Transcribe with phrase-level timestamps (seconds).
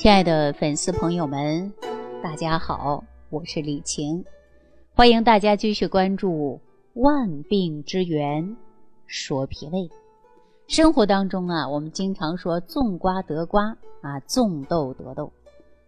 [0.00, 1.70] 亲爱的粉丝朋友们，
[2.22, 4.24] 大家好，我是李晴，
[4.94, 6.58] 欢迎大家继续关注
[7.02, 8.56] 《万病之源
[9.06, 9.80] 说脾胃》。
[10.66, 15.30] 生活当中啊，我们经常说种瓜得瓜啊，种豆得豆，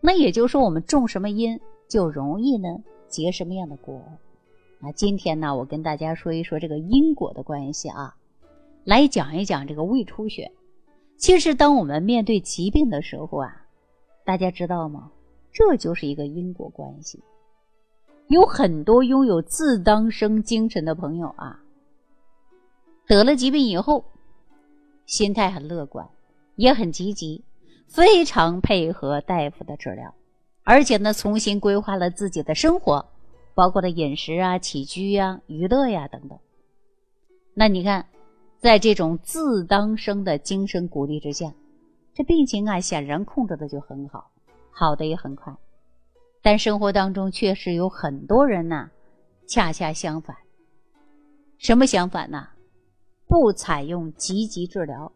[0.02, 1.58] 那也就是说我们种什么因，
[1.88, 2.68] 就容易呢
[3.08, 3.98] 结什么样的果
[4.82, 4.92] 啊。
[4.92, 8.14] 今天呢，我跟大家说一说这个因果的关系啊，
[8.84, 10.52] 来讲一讲这个胃出血。
[11.16, 13.60] 其实，当我们面对疾病的时候啊。
[14.24, 15.10] 大家知道吗？
[15.52, 17.22] 这就是一个因果关系。
[18.28, 21.60] 有很多拥有自当生精神的朋友啊，
[23.06, 24.04] 得了疾病以后，
[25.04, 26.08] 心态很乐观，
[26.56, 27.44] 也很积极，
[27.88, 30.14] 非常配合大夫的治疗，
[30.62, 33.04] 而且呢，重新规划了自己的生活，
[33.54, 36.38] 包括了饮食啊、起居呀、娱乐呀等等。
[37.52, 38.06] 那你看，
[38.60, 41.52] 在这种自当生的精神鼓励之下。
[42.14, 44.30] 这病情啊，显然控制的就很好，
[44.70, 45.54] 好的也很快。
[46.42, 48.90] 但生活当中确实有很多人呢，
[49.46, 50.36] 恰恰相反。
[51.58, 52.48] 什么相反呢？
[53.28, 55.10] 不采用积极治疗，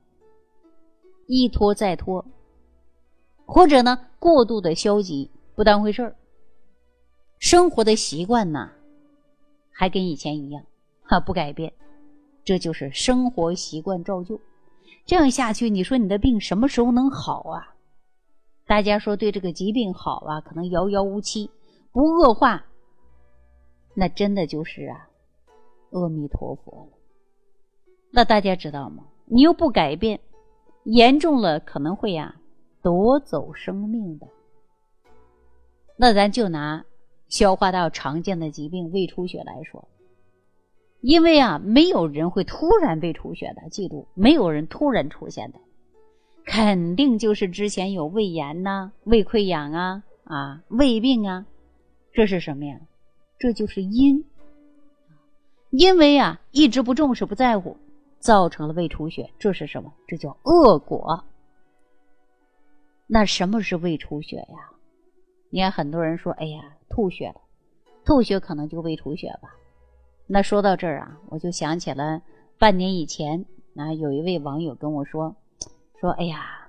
[1.26, 2.24] 一拖再拖，
[3.44, 6.16] 或者呢过度的消极，不当回事儿。
[7.38, 8.70] 生活的习惯呢，
[9.70, 10.64] 还跟以前一样，
[11.02, 11.70] 哈不改变。
[12.42, 14.40] 这就是生活习惯照旧。
[15.04, 17.74] 这样下去，你说你的病什么时候能好啊？
[18.66, 21.50] 大家说对这个疾病好啊，可能遥遥无期，
[21.92, 22.64] 不恶化，
[23.94, 25.08] 那真的就是啊，
[25.90, 26.98] 阿弥陀佛了。
[28.10, 29.04] 那大家知道吗？
[29.26, 30.20] 你又不改变，
[30.84, 32.36] 严重了可能会呀
[32.82, 34.26] 夺走生命的。
[35.96, 36.84] 那咱就拿
[37.28, 39.88] 消化道常见的疾病胃出血来说。
[41.00, 45.58] 因为啊，没有人会突然被出血的，记住，没有人突然出现的，
[46.44, 51.46] 肯定就是之前有胃炎呐、胃溃疡啊、啊胃病啊，
[52.12, 52.80] 这是什么呀？
[53.38, 54.24] 这就是因。
[55.70, 57.76] 因为啊，一直不重视、不在乎，
[58.18, 59.92] 造成了胃出血，这是什么？
[60.06, 61.24] 这叫恶果。
[63.06, 64.70] 那什么是胃出血呀？
[65.50, 67.40] 你看很多人说，哎呀，吐血了，
[68.04, 69.54] 吐血可能就胃出血吧。
[70.26, 72.20] 那说到这儿啊，我就想起了
[72.58, 73.44] 半年以前
[73.76, 75.36] 啊，有一位网友跟我说，
[76.00, 76.68] 说哎呀，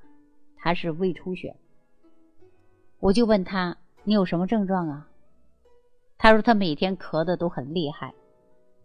[0.57, 1.55] 他是胃出血。
[2.99, 5.07] 我就问他，你有什么症状啊？
[6.19, 8.13] 他说他每天咳的都很厉害，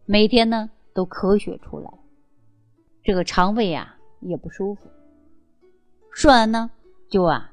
[0.06, 1.92] 每天呢都咳血出来，
[3.02, 4.82] 这个肠胃啊也不舒服。
[6.12, 6.70] 说完呢，
[7.10, 7.52] 就啊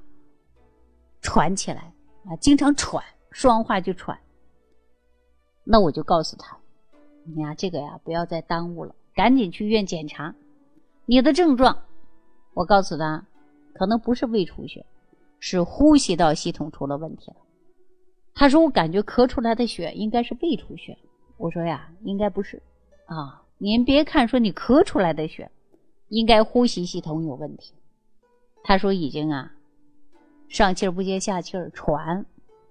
[1.21, 1.93] 喘起来
[2.25, 4.17] 啊，经常喘，说完话就喘。
[5.65, 6.58] 那我就告诉他。
[7.25, 10.33] 你呀，这个呀，不要再耽误了，赶紧去医院检查。
[11.05, 11.83] 你的症状，
[12.53, 13.25] 我告诉他，
[13.73, 14.85] 可能不是胃出血，
[15.39, 17.37] 是呼吸道系统出了问题了。
[18.33, 20.97] 他说我感觉咳出来的血应该是胃出血。
[21.37, 22.61] 我说呀，应该不是
[23.05, 23.43] 啊。
[23.57, 25.51] 您别看说你咳出来的血，
[26.07, 27.73] 应该呼吸系统有问题。
[28.63, 29.51] 他说已经啊，
[30.47, 32.25] 上气儿不接下气儿，喘，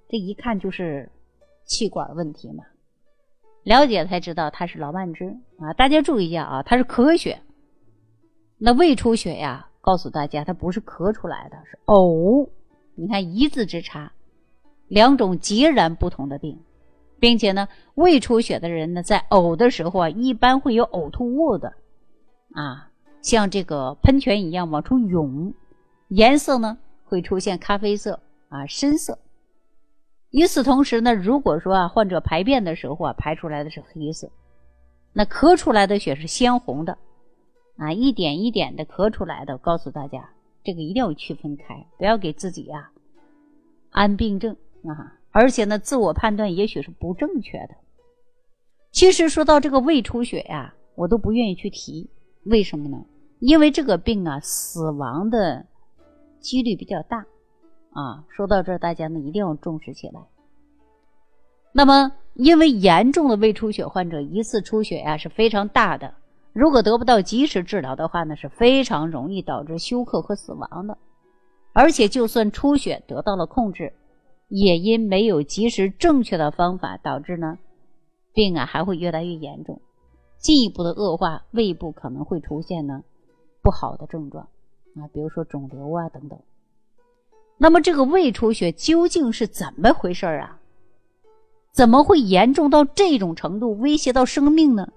[0.09, 1.11] 这一看就是
[1.65, 2.65] 气管问题嘛。
[3.69, 5.75] 了解才知道他是老慢支啊！
[5.75, 7.43] 大家注意一下啊，他是咳血。
[8.57, 12.49] 那胃出血呀，告诉大家，它不是咳出来的，是呕。
[12.95, 14.11] 你看一字之差，
[14.87, 16.59] 两种截然不同的病，
[17.21, 21.75] 并且呢，胃出血的人呢，在呕的时候啊，一般会有呕吐物的
[22.55, 22.89] 啊，
[23.21, 25.53] 像这个喷泉一样往出涌，
[26.09, 28.19] 颜色呢会出现咖啡色
[28.49, 29.19] 啊，深色。
[30.31, 34.31] 与此同时呢，如果说啊，患者排便的时候啊，排出来的是黑色，
[35.13, 36.99] 那咳出来的血是鲜红的，
[37.79, 40.29] 啊，一点一点的咳出来的，告诉大家，
[40.63, 42.91] 这个一定要区分开，不要给自己呀
[43.91, 47.75] 安病症啊，而且呢，自我判断也许是不正确的。
[48.93, 52.11] 其实说到这个胃出血呀，我都不愿意去提，
[52.45, 53.03] 为什么呢？
[53.39, 55.65] 因为这个病啊，死亡的
[56.41, 57.25] 几率比较大。
[57.99, 60.21] 啊，说到这儿，大家呢一定要重视起来。
[61.73, 66.15] 那么，因为严重的胃出血患者，一次出血呀是非常大的，
[66.53, 70.97] 如果得不到及时治疗的话呢，是非常容易导致休克和死亡的。
[71.73, 73.93] 而且，就算出血得到了控制，
[74.47, 77.59] 也因没有及时正确的方法，导致呢
[78.33, 79.81] 病啊还会越来越严重，
[80.39, 83.03] 进一步的恶化，胃部可能会出现呢
[83.61, 84.45] 不好的症状
[84.95, 86.39] 啊，比如说肿瘤啊等等。
[87.59, 90.59] 那么这个胃出血究竟是怎么回事啊？
[91.73, 94.89] 怎么会严重到这种程度，威胁到生命呢？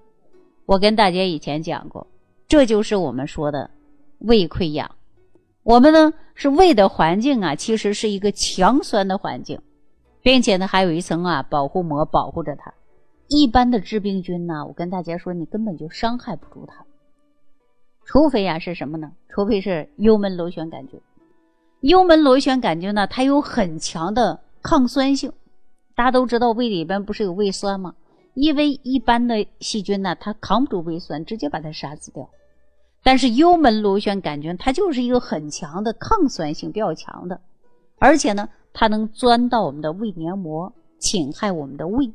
[0.64, 2.06] 我跟大家以前讲过，
[2.46, 3.68] 这就是我们说的
[4.18, 4.90] 胃溃疡。
[5.64, 9.60] 我们呢是胃的环境啊，其实是一个强酸的环境，
[10.22, 12.72] 并且呢还有一层啊保护膜保护着它。
[13.28, 16.84] 一般的致病菌呢，我跟大家说，你根本就伤害不住它，
[18.04, 19.12] 除非呀是什么呢？
[19.28, 21.00] 除非是幽门螺旋杆菌。
[21.82, 25.32] 幽门螺旋杆菌呢，它有很强的抗酸性。
[25.96, 27.94] 大家都知道胃里边不是有胃酸吗？
[28.34, 32.30] 因为一般的细菌呢，它扛不住胃酸，直接把它杀死掉。
[33.02, 37.40] 但是幽门螺旋杆菌它就是一个很强的抗酸性比较强的，
[37.98, 42.12] 而且呢，它能钻到我们的胃黏膜，侵害我们的胃。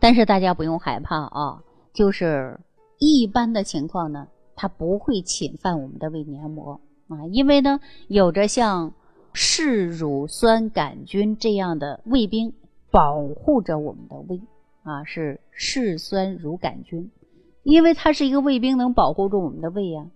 [0.00, 1.62] 但是大家不用害怕啊，
[1.92, 2.58] 就是
[2.98, 4.26] 一般的情况呢，
[4.56, 6.80] 它不会侵犯我们的胃黏膜
[7.18, 8.92] 啊，因为呢，有着像
[9.32, 12.52] 嗜乳酸杆菌这样的胃兵
[12.90, 14.40] 保护着我们的胃
[14.82, 17.10] 啊，是嗜酸乳杆菌，
[17.62, 20.06] 因为它是一个胃兵，能保护住我们的胃呀。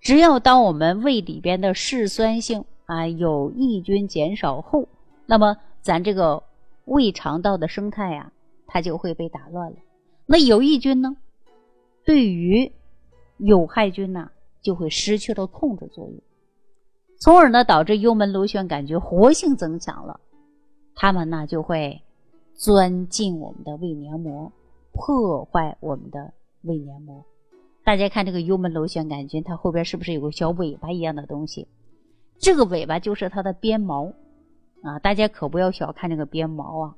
[0.00, 4.88] 只要当我们胃里边的嗜酸性啊有益菌减少后，
[5.26, 6.42] 那么咱这个
[6.84, 8.32] 胃肠道的生态呀。
[8.70, 9.76] 它就会被打乱了。
[10.26, 11.16] 那有益菌呢，
[12.04, 12.70] 对于
[13.38, 16.20] 有害菌呢，就会失去了控制作用，
[17.18, 20.20] 从而呢导致幽门螺旋杆菌活性增强了，
[20.94, 22.02] 它们呢就会
[22.54, 24.52] 钻进我们的胃黏膜，
[24.92, 26.32] 破坏我们的
[26.62, 27.24] 胃黏膜。
[27.84, 31.66] 大家看这个幽门螺旋杆菌，它后边是不是有个小尾巴一样的东西？
[32.38, 34.12] 这个尾巴就是它的鞭毛
[34.82, 35.00] 啊！
[35.00, 36.96] 大家可不要小看这个鞭毛啊！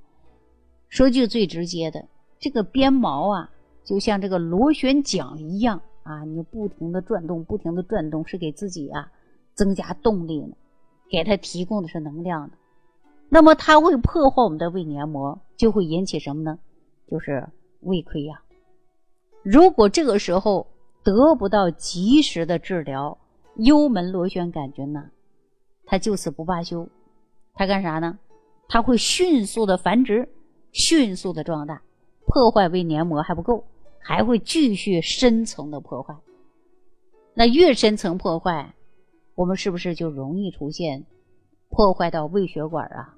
[0.90, 2.04] 说句最直接的，
[2.38, 3.50] 这个鞭毛啊，
[3.84, 9.10] 就像这个螺旋桨一样啊，你不停的转动，不停的转动，是给自己啊
[9.60, 10.56] 增加动力呢，
[11.10, 12.56] 给它提供的是能量的。
[13.28, 16.58] 那么它会破坏我们的胃黏膜，就会引起什么呢？
[17.06, 17.46] 就是
[17.80, 18.38] 胃溃疡。
[19.42, 20.66] 如果这个时候
[21.02, 23.18] 得不到及时的治疗，
[23.56, 25.10] 幽门螺旋杆菌呢，
[25.84, 26.88] 它就此不罢休，
[27.52, 28.18] 它干啥呢？
[28.66, 30.26] 它会迅速的繁殖。
[30.72, 31.82] 迅速的壮大，
[32.24, 33.64] 破坏胃黏膜还不够，
[33.98, 36.16] 还会继续深层的破坏。
[37.34, 38.74] 那越深层破坏，
[39.40, 41.06] 我们是不是就容易出现
[41.70, 43.16] 破坏到胃血管啊？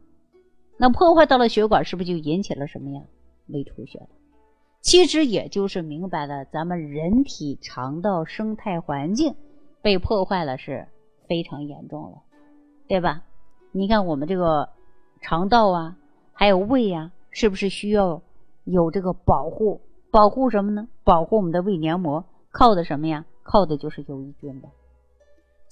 [0.76, 3.02] 那破坏到了血管，是不是就引起了什么呀？
[3.48, 4.06] 胃出血了。
[4.82, 9.34] 其实也就是明白了，咱们人体肠道生态环境
[9.82, 10.86] 被破坏了，是
[11.26, 12.22] 非常严重了，
[12.86, 13.25] 对吧？
[13.72, 14.68] 你看我们这个
[15.22, 15.96] 肠道啊，
[16.32, 17.10] 还有胃呀。
[17.32, 18.22] 是不是需要
[18.62, 19.80] 有这个保护？
[20.12, 20.86] 保护什么呢？
[21.02, 23.25] 保护我们的胃黏膜，靠的什么呀？
[23.42, 24.68] 靠的就是有益菌的。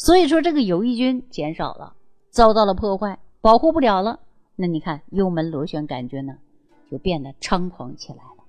[0.01, 1.95] 所以说，这个有益菌减少了，
[2.31, 4.19] 遭到了破坏，保护不了了。
[4.57, 6.39] 那你看，幽门螺旋杆菌呢，
[6.91, 8.45] 就变得猖狂起来了。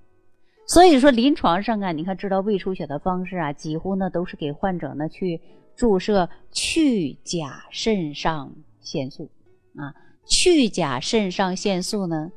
[0.66, 5.38] 所以说，临床上啊，你看治疗胃出血的方式啊，几乎呢都是给患者呢去
[5.76, 8.50] 注射去甲肾上
[8.80, 9.28] 腺素
[9.76, 9.92] 啊。
[10.24, 12.32] 去甲肾上腺素呢？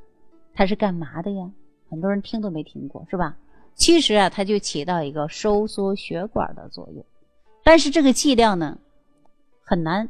[0.54, 1.50] 它是干嘛的呀？
[1.90, 3.38] 很多人听都没听过，是吧？
[3.76, 7.06] 其实啊，它就起到一个收缩血管的作用，
[7.64, 8.78] 但是这个剂量呢
[9.66, 10.08] 很难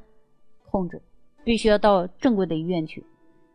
[0.69, 1.02] 控制，
[1.44, 3.04] 必须要到正规的医院去，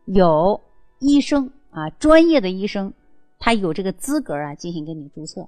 [0.05, 0.59] 有
[0.99, 2.91] 医生啊，专业的医生，
[3.39, 5.47] 他有这个资格啊，进行给你注册。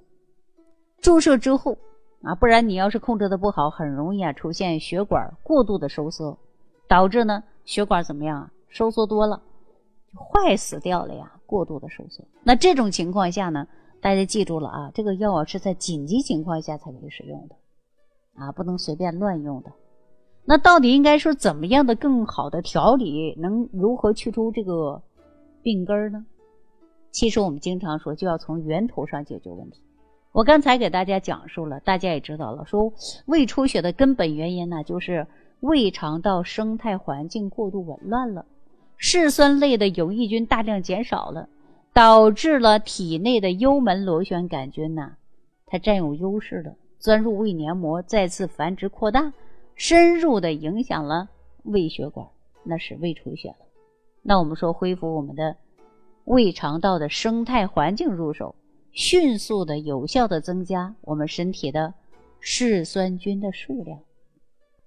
[1.01, 1.77] 注射之后
[2.21, 6.37] 啊，不然你要是控制的不好，很容易啊出现血管过度的收缩，
[6.87, 8.51] 导致呢血管怎么样啊？
[8.69, 9.41] 收缩多了。
[10.15, 11.39] 坏死掉了呀！
[11.47, 13.67] 过度的收缩，那这种情况下呢，
[13.99, 17.55] 大家记住了啊，这个药啊是在紧急情况下才可以使用的，
[18.35, 19.71] 啊，不能随便乱用的。
[20.53, 25.01] 那到底应该说怎么样的更好的调理，能如何去除这个
[25.63, 26.23] 病根呢？
[27.09, 29.81] 其实我们经常说，就要从源头上解决问题。
[30.31, 32.93] 我刚才给大家讲述了，大家也知道了，说
[33.25, 35.25] 胃出血的根本原因呢，就是
[35.61, 38.45] 胃肠道生态环境过度紊乱了。
[38.97, 41.49] 嗜酸类的有益菌大量减少了，
[41.93, 45.13] 导致了体内的幽门螺旋杆菌呐，
[45.65, 49.33] 它占有优势了，钻入胃黏膜，再次繁殖扩大，
[49.75, 51.29] 深入的影响了
[51.63, 52.27] 胃血管，
[52.63, 53.57] 那是胃出血了。
[54.21, 55.55] 那我们说恢复我们的
[56.25, 58.55] 胃肠道的生态环境入手，
[58.91, 61.93] 迅速的有效的增加我们身体的
[62.39, 63.99] 嗜酸菌的数量。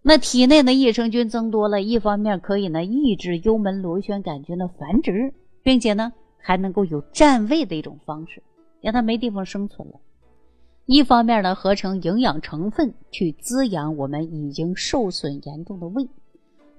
[0.02, 8.42] 那体内的益生菌增多了，一方面可以呢抑制幽门螺旋杆菌的繁殖，并且呢还能够有占位的一种方式，
[8.80, 10.00] 让它没地方生存了；
[10.86, 16.08] 一方面呢合成营养成分去滋养我们已经受损严重的胃，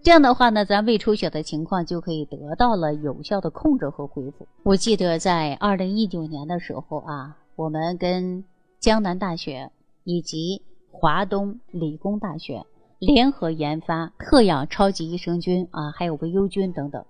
[0.02, 4.48] 这样的话呢，咱胃出血的情况就可以得到了有效的控制和恢复。
[4.64, 8.44] 我记得在二零一九年的时候啊，我们跟
[8.80, 9.72] 江南大学
[10.04, 12.64] 以及华东理工大学。
[13.00, 17.06] 联合研发特养超级益生菌啊，还有维优菌等等。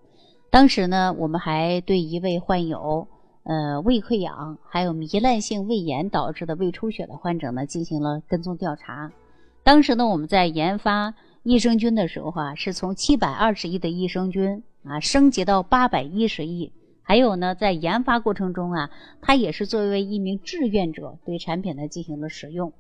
[0.49, 3.07] 当时呢，我们还对一位患有
[3.47, 9.09] 呃胃溃疡还有糜烂性胃炎导致的胃出血的患者呢进行了跟踪调查。
[9.63, 11.13] 当时呢，我们在研发
[11.43, 16.73] 益生菌的时候啊，是从七百二十亿的益生菌啊升级到八百一十亿。
[17.03, 18.89] 还有呢，在研发过程中啊，
[19.21, 22.73] 他也是作为一名志愿者对产品呢进行了使用。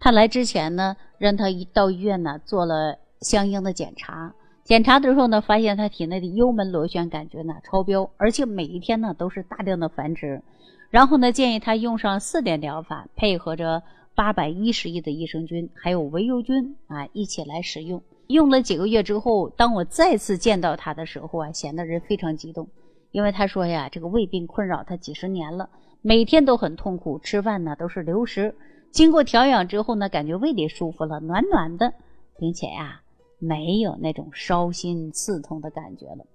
[0.00, 4.34] 他来之前呢，让他一到医院呢做了相应的检查。
[4.66, 10.42] 检查的时候呢，发现他体内的幽门螺旋杆菌呢超标，而且每一天呢都是大量的繁殖。
[10.90, 13.80] 然后呢，建议他用上四点疗法，配合着
[14.16, 18.02] 八百一十亿的益生菌还有维 U 菌啊一起来使用。
[18.26, 22.66] 用了几个月之后，当我再次见到他的时候啊，显得人非常激动。
[23.12, 25.70] 因为他说呀，这个胃病困扰他几十年了，
[26.02, 28.52] 每天都很痛苦，吃饭呢都是流食。
[28.90, 31.94] 经过调养之后呢，感觉胃里舒服了，暖暖的，
[32.36, 33.00] 并且呀，
[33.38, 36.26] 没有那种烧心刺痛的感觉了。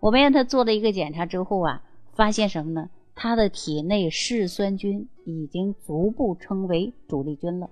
[0.00, 1.82] 我们让他做了一个检查之后啊，
[2.14, 2.90] 发现什么呢？
[3.14, 7.68] 他的体内嗜酸菌已经逐步成为主力军了，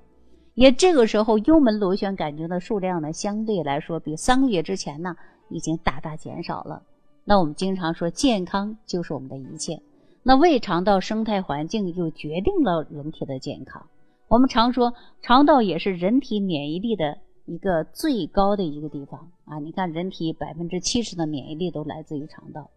[0.55, 5.17] 也这个时候幽门螺旋杆菌的数量呢，相对来说比三个月之前呢，
[5.49, 6.83] 已经大大减少了。
[7.25, 9.81] 那我们经常说，健康就是我们的一切。
[10.23, 13.87] 那胃肠道生态环境又决定了人体的健康。
[14.29, 17.19] 我们常说，肠道也是人体免疫力的
[17.51, 19.59] 一个最高的一个地方啊。
[19.59, 22.71] 你看，人体百分之七十的免疫力都来自于肠道。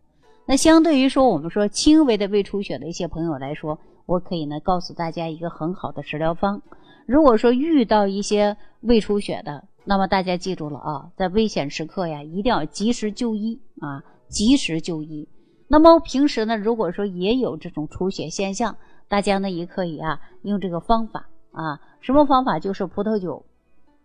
[0.45, 6.61] 那相对于说，我们说轻微的胃出血的一些朋友来说，我可以呢告诉大家一个很好的食疗方。
[7.05, 14.03] 如果说遇到一些胃出血的，那么大家记住了啊，在危险时刻呀，一定要及时就医啊。
[14.29, 15.29] 及时就医。
[15.67, 18.75] 那么平时呢，如果说也有这种出血现象，
[19.07, 22.57] 大家呢也可以啊用这个方法啊，什么方法？
[22.57, 23.45] 就是葡萄酒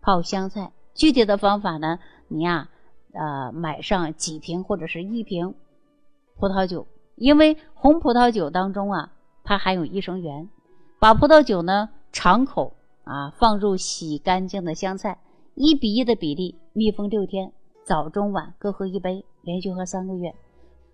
[0.00, 0.72] 泡香菜。
[0.94, 2.68] 具体的方法呢，你呀
[3.12, 5.54] 呃买上几瓶或者是一瓶
[6.36, 9.12] 葡萄酒，因为红葡萄酒当中啊
[9.44, 10.48] 它含有益生元，
[10.98, 12.74] 把葡萄酒呢敞口
[13.04, 15.18] 啊放入洗干净的香菜，
[15.54, 17.52] 一比一的比例密封六天，
[17.84, 19.24] 早中晚各喝一杯。
[19.42, 20.34] 连续喝三个月，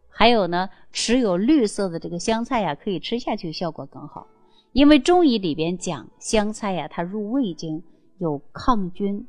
[0.09, 4.29] 还有呢，持有绿色的这个香菜呀，可以吃下去效果更好。
[4.71, 7.83] 因为中医里边讲香菜呀，它入胃经，
[8.19, 9.27] 有抗菌、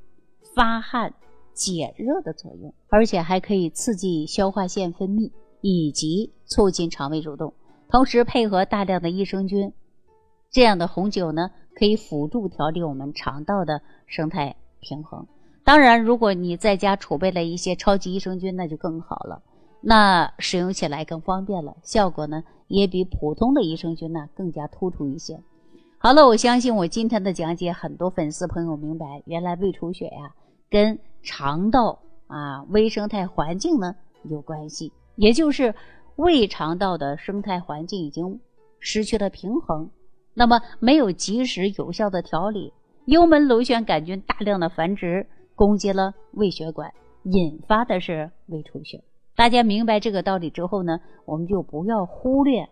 [0.56, 1.14] 发汗、
[1.54, 7.54] 解热的作用，而且还可以刺激消化腺分泌以及促进肠胃蠕动。
[7.90, 9.74] 同时配合大量的益生菌，
[10.50, 15.28] 这样的红酒呢，可以辅助调理我们肠道的生态平衡。
[15.64, 19.42] 当然，如果你在家储备了一些超级益生菌，那就更好了，
[19.82, 25.40] 那使用起来更方便了，效果呢也比普通的益生菌呢更加突出一些。
[26.06, 30.36] 好了，我相信我今天的讲解，很多粉丝朋友明白，原来胃出血呀
[30.70, 31.98] 跟肠道
[32.28, 33.96] 啊微生态环境呢
[34.30, 35.74] 有关系，也就是
[36.16, 38.40] 胃肠道的生态环境已经
[38.80, 39.90] 失去了平衡，
[40.36, 42.72] 那么没有及时有效的调理，
[43.06, 45.26] 幽门螺旋杆菌大量的繁殖。
[45.56, 46.94] 攻击了胃血管，
[47.24, 49.04] 引发的是胃出血。
[49.36, 52.70] 大家明白这个道理之后呢，我们就不要忽略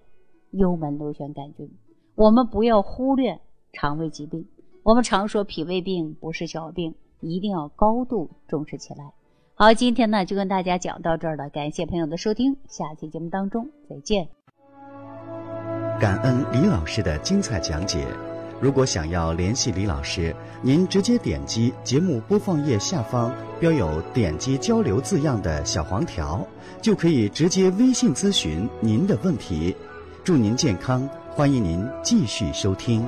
[0.51, 1.71] 幽门螺旋杆菌，
[2.15, 3.39] 我们不要忽略
[3.71, 4.47] 肠胃疾病。
[4.83, 9.13] 我们常说脾胃病不是小病，一定要高度重视起来。
[9.55, 14.27] 好，今天呢就跟大家讲到这儿了，感谢朋友的收听，下期节目当中再见。
[15.99, 18.05] 感恩李老师的精彩讲解。
[18.61, 26.45] 如果想要联系李老师，您直接点击节目播放页下方标有“点击交流”字样的小黄条，
[26.81, 29.75] 就可以直接微信咨询您的问题。
[30.23, 33.03] 祝您健康，欢迎您继续收听。